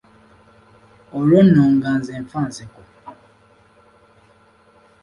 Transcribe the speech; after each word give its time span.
Olwo 1.17 1.39
nno 1.45 1.63
nze 1.73 1.89
nga 2.05 2.19
nfa 2.23 2.41
nseko. 2.49 2.81